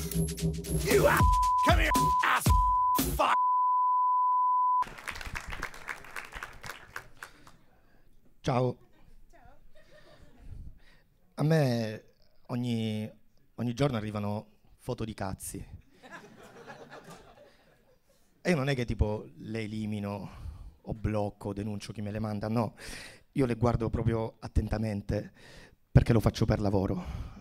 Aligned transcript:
You 0.00 1.04
ass! 1.06 1.20
Come 1.66 1.82
here, 1.82 1.90
ass! 2.24 2.42
Fuck! 3.14 3.34
Ciao. 8.40 8.76
A 11.34 11.42
me 11.42 12.04
ogni, 12.46 13.10
ogni 13.56 13.74
giorno 13.74 13.98
arrivano 13.98 14.46
foto 14.78 15.04
di 15.04 15.12
cazzi. 15.12 15.62
E 18.42 18.50
io 18.50 18.56
non 18.56 18.70
è 18.70 18.74
che 18.74 18.86
tipo 18.86 19.28
le 19.36 19.60
elimino 19.60 20.30
o 20.80 20.94
blocco, 20.94 21.52
denuncio 21.52 21.92
chi 21.92 22.00
me 22.00 22.10
le 22.10 22.20
manda, 22.20 22.48
no. 22.48 22.74
Io 23.32 23.44
le 23.44 23.54
guardo 23.54 23.90
proprio 23.90 24.36
attentamente 24.38 25.30
perché 25.92 26.14
lo 26.14 26.20
faccio 26.20 26.46
per 26.46 26.58
lavoro. 26.58 27.39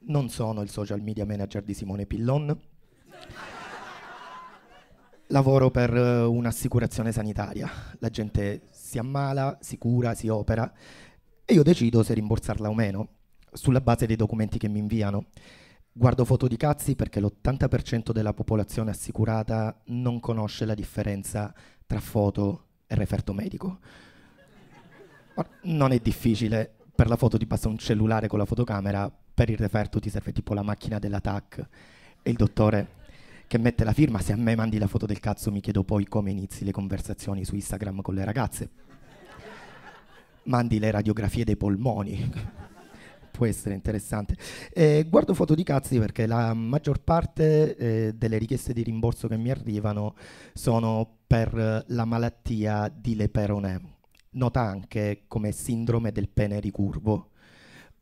Non 0.00 0.28
sono 0.28 0.62
il 0.62 0.70
social 0.70 1.02
media 1.02 1.26
manager 1.26 1.62
di 1.62 1.74
Simone 1.74 2.06
Pillon. 2.06 2.58
Lavoro 5.30 5.70
per 5.70 5.94
eh, 5.94 6.22
un'assicurazione 6.22 7.12
sanitaria. 7.12 7.68
La 7.98 8.08
gente 8.08 8.68
si 8.70 8.98
ammala, 8.98 9.58
si 9.60 9.76
cura, 9.76 10.14
si 10.14 10.28
opera 10.28 10.72
e 11.44 11.54
io 11.54 11.62
decido 11.62 12.02
se 12.02 12.14
rimborsarla 12.14 12.68
o 12.68 12.74
meno 12.74 13.08
sulla 13.52 13.80
base 13.80 14.06
dei 14.06 14.16
documenti 14.16 14.58
che 14.58 14.68
mi 14.68 14.78
inviano. 14.78 15.26
Guardo 15.92 16.24
foto 16.24 16.46
di 16.46 16.56
cazzi 16.56 16.94
perché 16.94 17.20
l'80% 17.20 18.12
della 18.12 18.32
popolazione 18.32 18.90
assicurata 18.90 19.80
non 19.86 20.20
conosce 20.20 20.64
la 20.64 20.74
differenza 20.74 21.52
tra 21.86 22.00
foto 22.00 22.66
e 22.86 22.94
referto 22.94 23.32
medico. 23.32 23.78
Non 25.62 25.92
è 25.92 25.98
difficile, 25.98 26.76
per 26.94 27.08
la 27.08 27.16
foto 27.16 27.36
ti 27.36 27.46
passa 27.46 27.68
un 27.68 27.78
cellulare 27.78 28.28
con 28.28 28.38
la 28.38 28.44
fotocamera, 28.44 29.10
per 29.38 29.50
il 29.50 29.56
referto 29.56 30.00
ti 30.00 30.10
serve 30.10 30.32
tipo 30.32 30.52
la 30.52 30.62
macchina 30.62 30.98
della 30.98 31.20
TAC 31.20 31.64
e 32.22 32.30
il 32.30 32.34
dottore 32.34 32.96
che 33.46 33.56
mette 33.56 33.84
la 33.84 33.92
firma, 33.92 34.20
se 34.20 34.32
a 34.32 34.36
me 34.36 34.56
mandi 34.56 34.78
la 34.78 34.88
foto 34.88 35.06
del 35.06 35.20
cazzo 35.20 35.52
mi 35.52 35.60
chiedo 35.60 35.84
poi 35.84 36.08
come 36.08 36.32
inizi 36.32 36.64
le 36.64 36.72
conversazioni 36.72 37.44
su 37.44 37.54
Instagram 37.54 38.00
con 38.00 38.16
le 38.16 38.24
ragazze. 38.24 38.68
Mandi 40.42 40.80
le 40.80 40.90
radiografie 40.90 41.44
dei 41.44 41.56
polmoni, 41.56 42.32
può 43.30 43.46
essere 43.46 43.76
interessante. 43.76 44.36
Eh, 44.72 45.06
guardo 45.08 45.34
foto 45.34 45.54
di 45.54 45.62
cazzi 45.62 46.00
perché 46.00 46.26
la 46.26 46.52
maggior 46.52 47.00
parte 47.00 47.76
eh, 47.76 48.14
delle 48.16 48.38
richieste 48.38 48.72
di 48.72 48.82
rimborso 48.82 49.28
che 49.28 49.36
mi 49.36 49.50
arrivano 49.50 50.16
sono 50.52 51.18
per 51.28 51.56
eh, 51.56 51.84
la 51.94 52.04
malattia 52.04 52.92
di 52.92 53.14
Leperonè, 53.14 53.78
nota 54.30 54.62
anche 54.62 55.22
come 55.28 55.52
sindrome 55.52 56.10
del 56.10 56.28
pene 56.28 56.58
ricurvo. 56.58 57.30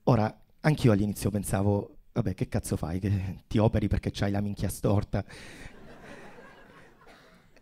Ora, 0.05 0.35
anch'io 0.67 0.93
all'inizio 0.93 1.31
pensavo 1.31 1.97
vabbè, 2.13 2.35
che 2.35 2.49
cazzo 2.49 2.77
fai? 2.77 2.99
Che 2.99 3.45
ti 3.47 3.59
operi 3.59 3.89
perché 3.89 4.11
c'hai 4.13 4.31
la 4.31 4.41
minchia 4.41 4.69
storta? 4.69 5.25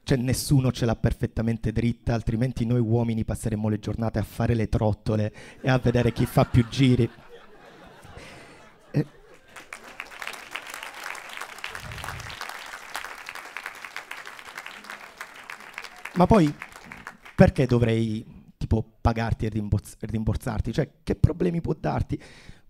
Cioè, 0.02 0.18
nessuno 0.18 0.70
ce 0.70 0.84
l'ha 0.84 0.96
perfettamente 0.96 1.72
dritta, 1.72 2.14
altrimenti 2.14 2.66
noi 2.66 2.80
uomini 2.80 3.24
passeremmo 3.24 3.68
le 3.68 3.78
giornate 3.78 4.18
a 4.18 4.22
fare 4.22 4.54
le 4.54 4.68
trottole 4.68 5.32
e 5.60 5.70
a 5.70 5.78
vedere 5.78 6.12
chi 6.12 6.26
fa 6.26 6.44
più 6.44 6.66
giri. 6.68 7.10
Ma 16.16 16.26
poi, 16.26 16.54
perché 17.34 17.66
dovrei 17.66 18.24
tipo 18.56 18.84
pagarti 19.00 19.46
e 19.46 19.48
rimbors- 19.48 19.96
rimborsarti? 19.98 20.72
Cioè, 20.72 20.88
che 21.02 21.16
problemi 21.16 21.60
può 21.60 21.74
darti? 21.74 22.22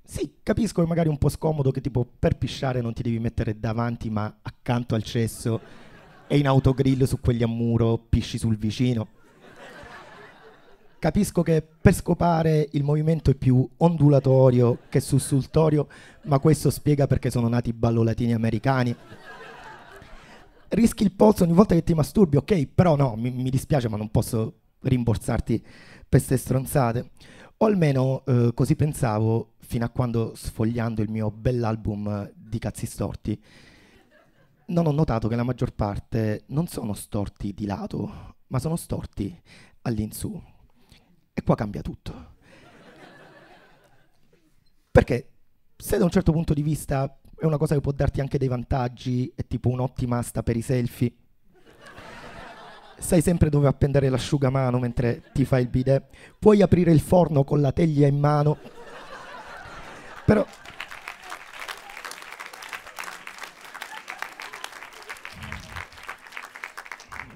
Sì, 0.06 0.34
capisco 0.42 0.82
che 0.82 0.88
magari 0.88 1.08
è 1.08 1.10
un 1.10 1.18
po' 1.18 1.30
scomodo 1.30 1.70
che 1.70 1.80
tipo 1.80 2.06
per 2.18 2.36
pisciare 2.36 2.82
non 2.82 2.92
ti 2.92 3.02
devi 3.02 3.18
mettere 3.18 3.58
davanti 3.58 4.10
ma 4.10 4.38
accanto 4.42 4.94
al 4.94 5.02
cesso 5.02 5.60
e 6.26 6.36
in 6.36 6.46
autogrill 6.46 7.04
su 7.04 7.20
quelli 7.20 7.42
a 7.42 7.46
muro 7.46 7.96
pisci 7.96 8.36
sul 8.36 8.56
vicino. 8.58 9.08
Capisco 10.98 11.42
che 11.42 11.62
per 11.62 11.94
scopare 11.94 12.68
il 12.72 12.84
movimento 12.84 13.30
è 13.30 13.34
più 13.34 13.66
ondulatorio 13.78 14.78
che 14.88 15.00
sussultorio, 15.00 15.88
ma 16.24 16.38
questo 16.38 16.70
spiega 16.70 17.06
perché 17.06 17.30
sono 17.30 17.48
nati 17.48 17.70
i 17.70 17.74
ballolatini 17.74 18.32
americani. 18.32 18.94
Rischi 20.68 21.02
il 21.02 21.12
polso 21.12 21.44
ogni 21.44 21.52
volta 21.52 21.74
che 21.74 21.82
ti 21.82 21.94
masturbi, 21.94 22.36
ok, 22.36 22.66
però 22.74 22.96
no, 22.96 23.16
mi, 23.16 23.30
mi 23.30 23.50
dispiace 23.50 23.88
ma 23.88 23.96
non 23.96 24.10
posso 24.10 24.60
rimborsarti 24.80 25.60
per 25.60 26.04
queste 26.08 26.36
stronzate. 26.36 27.10
O 27.64 27.66
almeno 27.66 28.22
eh, 28.26 28.50
così 28.52 28.76
pensavo 28.76 29.54
fino 29.60 29.86
a 29.86 29.88
quando 29.88 30.34
sfogliando 30.34 31.00
il 31.00 31.08
mio 31.08 31.30
bell'album 31.30 32.30
di 32.36 32.58
cazzi 32.58 32.84
storti 32.84 33.42
non 34.66 34.86
ho 34.86 34.90
notato 34.90 35.28
che 35.28 35.34
la 35.34 35.44
maggior 35.44 35.72
parte 35.72 36.42
non 36.48 36.66
sono 36.66 36.92
storti 36.92 37.54
di 37.54 37.64
lato, 37.64 38.34
ma 38.48 38.58
sono 38.58 38.76
storti 38.76 39.34
all'insù. 39.80 40.38
E 41.32 41.42
qua 41.42 41.54
cambia 41.54 41.80
tutto. 41.80 42.34
Perché 44.90 45.30
se 45.74 45.96
da 45.96 46.04
un 46.04 46.10
certo 46.10 46.32
punto 46.32 46.52
di 46.52 46.62
vista 46.62 47.18
è 47.34 47.46
una 47.46 47.56
cosa 47.56 47.74
che 47.74 47.80
può 47.80 47.92
darti 47.92 48.20
anche 48.20 48.36
dei 48.36 48.48
vantaggi, 48.48 49.32
è 49.34 49.46
tipo 49.46 49.70
un'ottima 49.70 50.18
asta 50.18 50.42
per 50.42 50.58
i 50.58 50.62
selfie, 50.62 51.14
sai 53.04 53.20
sempre 53.20 53.50
dove 53.50 53.68
appendere 53.68 54.08
l'asciugamano 54.08 54.78
mentre 54.78 55.22
ti 55.32 55.44
fai 55.44 55.62
il 55.62 55.68
bidet, 55.68 56.04
puoi 56.38 56.62
aprire 56.62 56.90
il 56.90 57.00
forno 57.00 57.44
con 57.44 57.60
la 57.60 57.72
teglia 57.72 58.06
in 58.06 58.18
mano 58.18 58.58
però... 60.24 60.46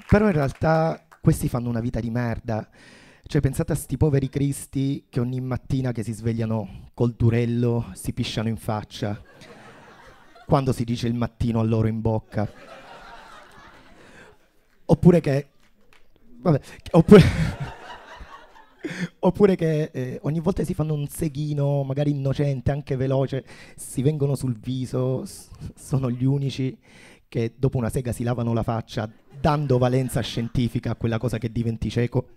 Però 0.08 0.24
in 0.24 0.32
realtà 0.32 1.04
questi 1.20 1.48
fanno 1.48 1.68
una 1.68 1.80
vita 1.80 2.00
di 2.00 2.08
merda. 2.08 2.66
Cioè 3.22 3.42
pensate 3.42 3.72
a 3.72 3.74
sti 3.74 3.98
poveri 3.98 4.30
cristi 4.30 5.04
che 5.10 5.20
ogni 5.20 5.38
mattina 5.42 5.92
che 5.92 6.02
si 6.02 6.14
svegliano 6.14 6.88
col 6.94 7.12
durello 7.12 7.90
si 7.92 8.14
pisciano 8.14 8.48
in 8.48 8.56
faccia. 8.56 9.20
Quando 10.46 10.72
si 10.72 10.84
dice 10.84 11.08
il 11.08 11.14
mattino 11.14 11.60
a 11.60 11.62
loro 11.62 11.88
in 11.88 12.00
bocca. 12.00 12.50
Oppure 14.86 15.20
che... 15.20 15.48
Vabbè, 16.40 16.60
oppure... 16.92 17.22
Oppure 19.20 19.56
che 19.56 19.90
eh, 19.92 20.18
ogni 20.22 20.40
volta 20.40 20.64
si 20.64 20.72
fanno 20.72 20.94
un 20.94 21.08
seghino, 21.08 21.82
magari 21.82 22.10
innocente, 22.10 22.70
anche 22.70 22.96
veloce, 22.96 23.44
si 23.76 24.02
vengono 24.02 24.34
sul 24.34 24.56
viso, 24.56 25.26
s- 25.26 25.48
sono 25.74 26.10
gli 26.10 26.24
unici 26.24 26.78
che 27.28 27.52
dopo 27.56 27.76
una 27.76 27.90
sega 27.90 28.12
si 28.12 28.22
lavano 28.22 28.54
la 28.54 28.62
faccia, 28.62 29.10
dando 29.40 29.76
valenza 29.78 30.20
scientifica 30.20 30.92
a 30.92 30.94
quella 30.94 31.18
cosa 31.18 31.38
che 31.38 31.52
diventi 31.52 31.90
cieco. 31.90 32.28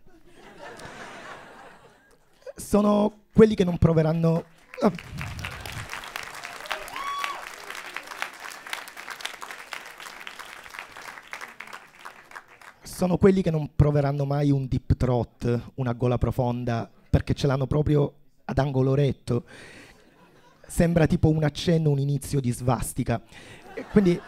Sono 2.56 3.20
quelli 3.34 3.56
che 3.56 3.64
non 3.64 3.78
proveranno... 3.78 4.44
Ah. 4.82 4.92
Sono 13.02 13.18
quelli 13.18 13.42
che 13.42 13.50
non 13.50 13.72
proveranno 13.76 14.26
mai 14.26 14.52
un 14.52 14.68
deep 14.68 14.96
throat, 14.96 15.72
una 15.78 15.94
gola 15.94 16.20
profonda, 16.20 16.88
perché 17.10 17.34
ce 17.34 17.48
l'hanno 17.48 17.66
proprio 17.66 18.14
ad 18.46 18.60
angolo 18.60 18.94
retto. 18.94 19.46
Sembra 20.68 21.08
tipo 21.08 21.28
un 21.28 21.44
accenno, 21.44 21.90
un 21.90 21.98
inizio 21.98 22.40
di 22.40 22.52
svastica. 22.52 23.20
Quindi 23.92 24.22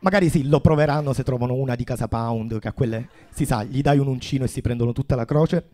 magari 0.00 0.30
sì, 0.30 0.48
lo 0.48 0.60
proveranno 0.60 1.12
se 1.12 1.22
trovano 1.22 1.54
una 1.54 1.76
di 1.76 1.84
casa 1.84 2.08
Pound, 2.08 2.58
che 2.58 2.66
a 2.66 2.72
quelle 2.72 3.08
si 3.30 3.46
sa, 3.46 3.62
gli 3.62 3.82
dai 3.82 4.00
un 4.00 4.08
uncino 4.08 4.42
e 4.42 4.48
si 4.48 4.62
prendono 4.62 4.90
tutta 4.90 5.14
la 5.14 5.24
croce. 5.24 5.64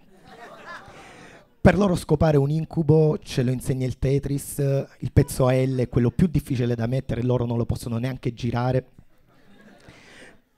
Per 1.62 1.78
loro 1.78 1.96
scopare 1.96 2.36
un 2.36 2.50
incubo 2.50 3.16
ce 3.22 3.42
lo 3.42 3.52
insegna 3.52 3.86
il 3.86 3.98
Tetris, 3.98 4.58
il 4.98 5.12
pezzo 5.14 5.46
a 5.46 5.54
L 5.54 5.78
è 5.78 5.88
quello 5.88 6.10
più 6.10 6.26
difficile 6.26 6.74
da 6.74 6.84
mettere, 6.84 7.22
loro 7.22 7.46
non 7.46 7.56
lo 7.56 7.64
possono 7.64 7.96
neanche 7.96 8.34
girare. 8.34 8.86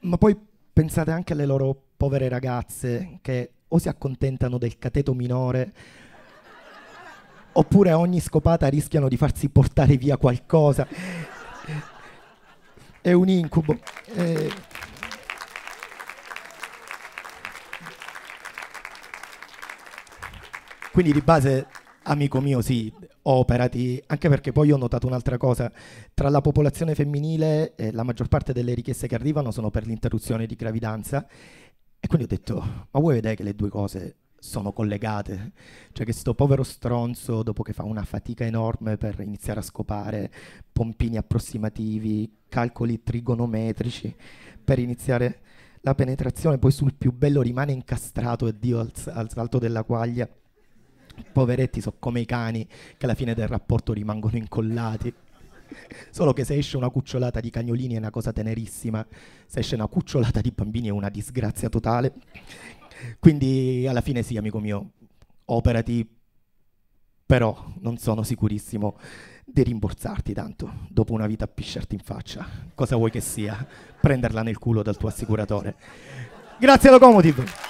Ma 0.01 0.19
poi 0.19 0.49
pensate 0.81 1.11
anche 1.11 1.35
alle 1.35 1.45
loro 1.45 1.77
povere 1.95 2.31
ragazze 2.31 3.19
che 3.21 3.51
o 3.69 3.79
si 3.79 3.91
accontentano 3.91 4.57
del 4.57 4.79
cateto 4.79 5.13
minore 5.13 5.73
oppure 7.53 7.91
a 7.91 7.99
ogni 7.99 8.19
scopata 8.19 8.67
rischiano 8.69 9.07
di 9.07 9.19
farsi 9.19 9.51
portare 9.51 9.99
via 9.99 10.17
qualcosa. 10.17 10.89
È 13.03 13.13
un 13.13 13.29
incubo. 13.29 13.79
Eh. 14.15 14.51
Quindi 20.93 21.13
di 21.13 21.21
base, 21.21 21.67
amico 22.05 22.41
mio, 22.41 22.61
sì, 22.61 22.93
operati, 23.23 24.03
anche 24.07 24.29
perché 24.29 24.53
poi 24.53 24.73
ho 24.73 24.77
notato 24.77 25.07
un'altra 25.07 25.37
cosa, 25.37 25.71
tra 26.15 26.29
la 26.29 26.41
popolazione 26.41 26.95
femminile 26.95 27.75
eh, 27.75 27.93
la 27.93 28.03
maggior 28.03 28.29
parte 28.29 28.53
delle 28.53 28.75
richieste 28.75 29.07
che 29.07 29.15
arrivano 29.15 29.51
sono 29.51 29.71
per 29.71 29.87
l'interruzione 29.87 30.47
di 30.47 30.55
gravidanza 30.55 31.27
e 32.03 32.07
quindi 32.07 32.25
ho 32.25 32.29
detto, 32.29 32.61
ma 32.91 33.01
vuoi 33.01 33.15
vedere 33.15 33.35
che 33.37 33.43
le 33.43 33.55
due 33.55 33.69
cose 33.69 34.17
sono 34.39 34.73
collegate. 34.73 35.53
Cioè 35.93 36.07
che 36.07 36.13
sto 36.13 36.35
povero 36.35 36.63
stronzo, 36.63 37.43
dopo 37.43 37.63
che 37.63 37.75
fa 37.75 37.85
una 37.85 38.05
fatica 38.05 38.45
enorme 38.45 38.97
per 38.97 39.21
iniziare 39.21 39.61
a 39.61 39.63
scopare 39.63 40.33
pompini 40.73 41.19
approssimativi, 41.19 42.39
calcoli 42.49 43.03
trigonometrici, 43.03 44.17
per 44.65 44.79
iniziare 44.79 45.41
la 45.83 45.95
penetrazione, 45.95 46.59
poi 46.59 46.73
sul 46.73 46.95
più 46.95 47.13
bello 47.13 47.43
rimane 47.43 47.73
incastrato 47.73 48.47
e 48.47 48.59
Dio 48.59 48.81
al, 48.81 48.91
al 49.09 49.31
salto 49.31 49.59
della 49.59 49.85
quaglia. 49.85 50.29
Poveretti 51.33 51.81
sono 51.81 51.97
come 51.99 52.21
i 52.21 52.27
cani 52.27 52.67
che 52.97 53.05
alla 53.05 53.15
fine 53.15 53.35
del 53.35 53.49
rapporto 53.49 53.93
rimangono 53.93 54.37
incollati. 54.37 55.13
Solo 56.11 56.33
che 56.33 56.45
se 56.45 56.57
esce 56.57 56.77
una 56.77 56.91
cucciolata 56.91 57.41
di 57.41 57.51
cagnolini 57.51 57.95
è 57.95 57.99
una 57.99 58.11
cosa 58.11 58.33
tenerissima, 58.33 59.07
se 59.47 59.61
esce 59.61 59.77
una 59.77 59.87
cucciolata 59.87 60.41
di 60.41 60.51
bambini 60.51 60.89
è 60.89 60.91
una 60.91 61.09
disgrazia 61.09 61.69
totale. 61.69 62.15
Quindi 63.19 63.87
alla 63.87 64.01
fine 64.01 64.23
sì, 64.23 64.37
amico 64.37 64.59
mio, 64.59 64.91
operati, 65.47 66.09
però 67.25 67.73
non 67.81 67.97
sono 67.99 68.23
sicurissimo 68.23 68.99
di 69.45 69.63
rimborsarti 69.63 70.33
tanto 70.33 70.87
dopo 70.89 71.13
una 71.13 71.27
vita 71.27 71.45
a 71.45 71.49
pisciarti 71.49 71.95
in 71.95 72.03
faccia. 72.03 72.47
Cosa 72.75 72.97
vuoi 72.97 73.11
che 73.11 73.21
sia? 73.21 73.67
Prenderla 74.01 74.43
nel 74.43 74.59
culo 74.59 74.83
dal 74.83 74.97
tuo 74.97 75.09
assicuratore. 75.09 75.77
Grazie 76.59 76.91
Locomotive. 76.91 77.70